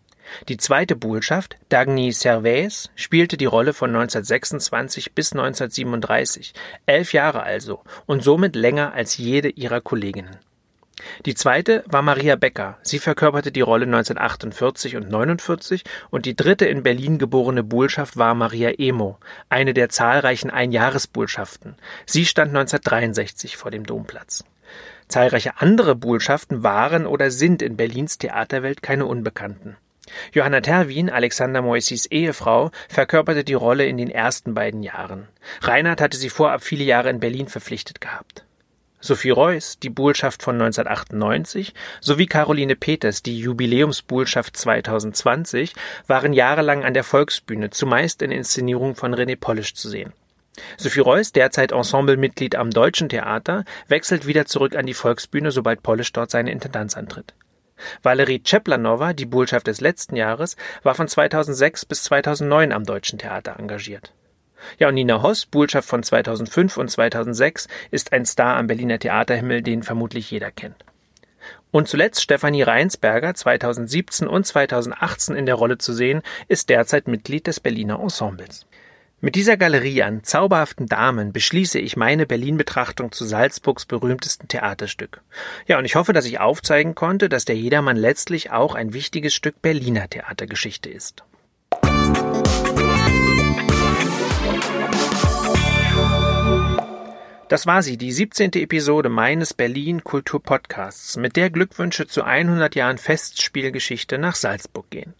Die 0.47 0.57
zweite 0.57 0.95
Buhlschaft, 0.95 1.55
Dagny 1.69 2.11
Servais, 2.11 2.91
spielte 2.95 3.37
die 3.37 3.45
Rolle 3.45 3.73
von 3.73 3.89
1926 3.89 5.13
bis 5.13 5.31
1937, 5.31 6.53
elf 6.85 7.13
Jahre 7.13 7.41
also 7.43 7.81
und 8.05 8.23
somit 8.23 8.55
länger 8.55 8.93
als 8.93 9.17
jede 9.17 9.49
ihrer 9.49 9.81
Kolleginnen. 9.81 10.37
Die 11.25 11.35
zweite 11.35 11.83
war 11.87 12.01
Maria 12.01 12.35
Becker. 12.35 12.77
Sie 12.81 12.99
verkörperte 12.99 13.51
die 13.51 13.61
Rolle 13.61 13.85
1948 13.85 14.95
und 14.95 15.09
49 15.09 15.83
und 16.09 16.25
die 16.25 16.35
dritte 16.35 16.65
in 16.65 16.83
Berlin 16.83 17.17
geborene 17.17 17.63
Buhlschaft 17.63 18.17
war 18.17 18.33
Maria 18.35 18.71
Emo, 18.77 19.17
eine 19.49 19.73
der 19.73 19.89
zahlreichen 19.89 20.49
Einjahresbuhlschaften. 20.49 21.75
Sie 22.05 22.25
stand 22.25 22.49
1963 22.49 23.57
vor 23.57 23.71
dem 23.71 23.85
Domplatz. 23.85 24.43
Zahlreiche 25.07 25.59
andere 25.59 25.95
Buhlschaften 25.95 26.63
waren 26.63 27.07
oder 27.07 27.31
sind 27.31 27.61
in 27.61 27.77
Berlins 27.77 28.17
Theaterwelt 28.17 28.83
keine 28.83 29.05
Unbekannten. 29.05 29.75
Johanna 30.33 30.61
Terwin, 30.61 31.09
Alexander 31.09 31.61
Moissys 31.61 32.05
Ehefrau, 32.05 32.71
verkörperte 32.87 33.43
die 33.43 33.53
Rolle 33.53 33.85
in 33.85 33.97
den 33.97 34.09
ersten 34.09 34.53
beiden 34.53 34.83
Jahren. 34.83 35.27
Reinhard 35.61 36.01
hatte 36.01 36.17
sie 36.17 36.29
vorab 36.29 36.63
viele 36.63 36.83
Jahre 36.83 37.09
in 37.09 37.19
Berlin 37.19 37.47
verpflichtet 37.47 38.01
gehabt. 38.01 38.45
Sophie 39.01 39.29
Reuss, 39.29 39.79
die 39.79 39.89
Buhlschaft 39.89 40.43
von 40.43 40.55
1998, 40.55 41.73
sowie 42.01 42.25
Caroline 42.25 42.75
Peters, 42.75 43.23
die 43.23 43.39
Jubiläumsbuhlschaft 43.39 44.57
2020, 44.57 45.73
waren 46.07 46.33
jahrelang 46.33 46.83
an 46.83 46.93
der 46.93 47.05
Volksbühne, 47.05 47.69
zumeist 47.69 48.21
in 48.21 48.31
Inszenierungen 48.31 48.95
von 48.95 49.15
René 49.15 49.37
Polisch 49.37 49.73
zu 49.73 49.87
sehen. 49.87 50.11
Sophie 50.75 50.99
Reuss, 50.99 51.31
derzeit 51.31 51.71
Ensemblemitglied 51.71 52.55
am 52.55 52.71
Deutschen 52.71 53.07
Theater, 53.07 53.63
wechselt 53.87 54.27
wieder 54.27 54.45
zurück 54.45 54.75
an 54.75 54.85
die 54.85 54.93
Volksbühne, 54.93 55.51
sobald 55.51 55.81
Polisch 55.81 56.11
dort 56.11 56.31
seine 56.31 56.51
Intendanz 56.51 56.97
antritt. 56.97 57.33
Valerie 58.03 58.43
Czeplanova, 58.43 59.13
die 59.13 59.25
Buhlschaft 59.25 59.67
des 59.67 59.79
letzten 59.79 60.17
Jahres, 60.17 60.57
war 60.83 60.95
von 60.95 61.07
2006 61.07 61.85
bis 61.85 62.03
2009 62.03 62.73
am 62.73 62.83
Deutschen 62.83 63.19
Theater 63.19 63.57
engagiert. 63.57 64.11
Ja, 64.77 64.89
und 64.89 64.95
Nina 64.95 65.21
Hoss, 65.21 65.45
Buhlschaft 65.45 65.87
von 65.87 66.03
2005 66.03 66.77
und 66.77 66.89
2006, 66.89 67.67
ist 67.91 68.13
ein 68.13 68.25
Star 68.25 68.57
am 68.57 68.67
Berliner 68.67 68.99
Theaterhimmel, 68.99 69.61
den 69.61 69.83
vermutlich 69.83 70.29
jeder 70.31 70.51
kennt. 70.51 70.83
Und 71.71 71.87
zuletzt 71.87 72.21
Stefanie 72.21 72.63
Reinsberger, 72.63 73.35
2017 73.35 74.27
und 74.27 74.45
2018 74.45 75.35
in 75.35 75.45
der 75.45 75.55
Rolle 75.55 75.77
zu 75.77 75.93
sehen, 75.93 76.21
ist 76.47 76.69
derzeit 76.69 77.07
Mitglied 77.07 77.47
des 77.47 77.59
Berliner 77.59 77.99
Ensembles. 77.99 78.65
Mit 79.21 79.35
dieser 79.35 79.57
Galerie 79.57 80.01
an 80.01 80.23
zauberhaften 80.23 80.87
Damen 80.87 81.33
beschließe 81.33 81.77
ich 81.77 81.97
meine 81.97 82.25
Berlin-Betrachtung 82.25 83.11
zu 83.11 83.25
Salzburgs 83.25 83.85
berühmtesten 83.85 84.47
Theaterstück. 84.47 85.21
Ja, 85.67 85.77
und 85.77 85.83
ich 85.83 85.95
hoffe, 85.95 86.13
dass 86.13 86.25
ich 86.25 86.39
aufzeigen 86.39 86.95
konnte, 86.95 87.27
dass 87.27 87.43
der 87.43 87.57
Jedermann 87.57 87.97
letztlich 87.97 88.51
auch 88.51 88.75
ein 88.75 88.93
wichtiges 88.93 89.33
Stück 89.33 89.61
Berliner 89.61 90.09
Theatergeschichte 90.09 90.89
ist. 90.89 91.25
Das 97.49 97.65
war 97.65 97.81
sie, 97.81 97.97
die 97.97 98.11
17. 98.11 98.51
Episode 98.53 99.09
meines 99.09 99.55
Berlin 99.55 100.03
Kultur 100.03 100.39
Podcasts, 100.39 101.17
mit 101.17 101.35
der 101.35 101.49
Glückwünsche 101.49 102.05
zu 102.05 102.21
100 102.21 102.75
Jahren 102.75 102.99
Festspielgeschichte 102.99 104.19
nach 104.19 104.35
Salzburg 104.35 104.87
gehen. 104.91 105.15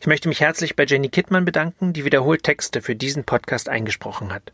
Ich 0.00 0.06
möchte 0.06 0.28
mich 0.28 0.40
herzlich 0.40 0.76
bei 0.76 0.86
Jenny 0.86 1.10
Kittmann 1.10 1.44
bedanken, 1.44 1.92
die 1.92 2.06
wiederholt 2.06 2.42
Texte 2.42 2.80
für 2.80 2.96
diesen 2.96 3.24
Podcast 3.24 3.68
eingesprochen 3.68 4.32
hat. 4.32 4.50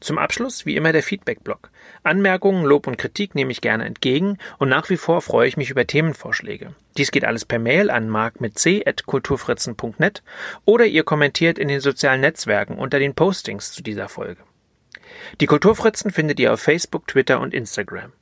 Zum 0.00 0.18
Abschluss 0.18 0.66
wie 0.66 0.74
immer 0.74 0.92
der 0.92 1.04
Feedback-Blog. 1.04 1.70
Anmerkungen, 2.02 2.64
Lob 2.64 2.88
und 2.88 2.98
Kritik 2.98 3.36
nehme 3.36 3.52
ich 3.52 3.60
gerne 3.60 3.84
entgegen 3.84 4.36
und 4.58 4.68
nach 4.68 4.90
wie 4.90 4.96
vor 4.96 5.22
freue 5.22 5.46
ich 5.46 5.56
mich 5.56 5.70
über 5.70 5.86
Themenvorschläge. 5.86 6.74
Dies 6.96 7.12
geht 7.12 7.24
alles 7.24 7.44
per 7.44 7.60
Mail 7.60 7.90
an 7.90 8.08
mark 8.08 8.40
mit 8.40 8.58
c.kulturfritzen.net 8.58 10.24
oder 10.64 10.84
ihr 10.86 11.04
kommentiert 11.04 11.60
in 11.60 11.68
den 11.68 11.78
sozialen 11.78 12.22
Netzwerken 12.22 12.76
unter 12.76 12.98
den 12.98 13.14
Postings 13.14 13.70
zu 13.70 13.84
dieser 13.84 14.08
Folge. 14.08 14.42
Die 15.40 15.46
Kulturfritzen 15.46 16.10
findet 16.10 16.40
ihr 16.40 16.52
auf 16.52 16.60
Facebook, 16.60 17.06
Twitter 17.06 17.40
und 17.40 17.54
Instagram. 17.54 18.12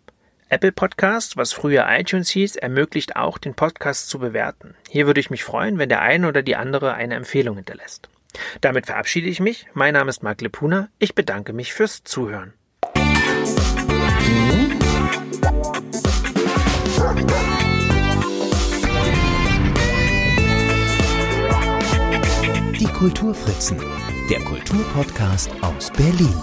Apple 0.48 0.72
Podcast, 0.72 1.36
was 1.36 1.52
früher 1.52 1.86
iTunes 1.88 2.28
hieß, 2.30 2.56
ermöglicht 2.56 3.16
auch, 3.16 3.38
den 3.38 3.54
Podcast 3.54 4.08
zu 4.08 4.18
bewerten. 4.18 4.74
Hier 4.88 5.06
würde 5.06 5.20
ich 5.20 5.30
mich 5.30 5.42
freuen, 5.42 5.78
wenn 5.78 5.88
der 5.88 6.02
eine 6.02 6.28
oder 6.28 6.42
die 6.42 6.56
andere 6.56 6.94
eine 6.94 7.14
Empfehlung 7.14 7.56
hinterlässt. 7.56 8.08
Damit 8.60 8.86
verabschiede 8.86 9.28
ich 9.28 9.40
mich. 9.40 9.66
Mein 9.74 9.94
Name 9.94 10.10
ist 10.10 10.22
Marc 10.22 10.40
Lepuna. 10.40 10.88
Ich 10.98 11.14
bedanke 11.14 11.52
mich 11.52 11.72
fürs 11.72 12.04
Zuhören. 12.04 12.52
Die 22.78 22.86
Kulturfritzen, 22.86 23.80
der 24.30 24.40
Kulturpodcast 24.40 25.50
aus 25.62 25.90
Berlin. 25.90 26.34